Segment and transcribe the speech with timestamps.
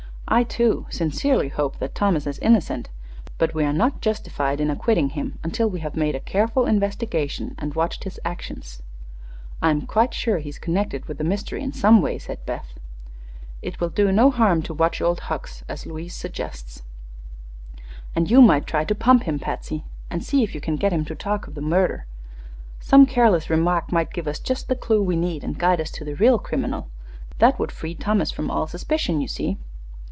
[0.33, 2.87] "I, too, sincerely hope that Thomas is innocent;
[3.37, 7.53] but we are not justified in acquitting him until we have made a careful investigation
[7.59, 8.81] and watched his actions."
[9.61, 12.75] "I'm quite sure he's connected with the mystery in some way," said Beth.
[13.61, 16.83] "It will do no harm to watch Old Hucks, as Louise suggests."
[18.15, 21.03] "And you might try to pump him, Patsy, and see if you can get him
[21.05, 22.05] to talk of the murder.
[22.79, 26.05] Some careless remark might give us just the clue we need and guide us to
[26.05, 26.87] the real criminal.
[27.39, 29.57] That would free Thomas from all suspicion, you see."